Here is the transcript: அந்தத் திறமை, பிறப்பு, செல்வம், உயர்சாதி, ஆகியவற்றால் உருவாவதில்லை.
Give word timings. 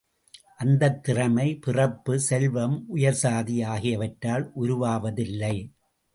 அந்தத் 0.57 1.03
திறமை, 1.03 1.55
பிறப்பு, 1.55 2.19
செல்வம், 2.19 2.85
உயர்சாதி, 2.95 3.65
ஆகியவற்றால் 3.65 4.51
உருவாவதில்லை. 4.61 5.55